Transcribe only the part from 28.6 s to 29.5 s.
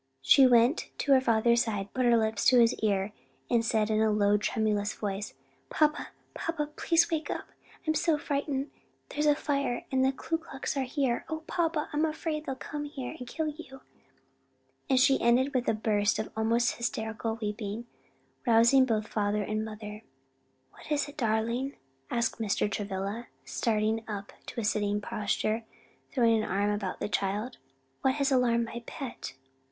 my pet?"